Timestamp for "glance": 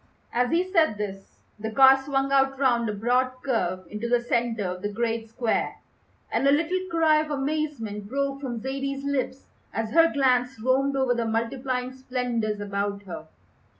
10.11-10.59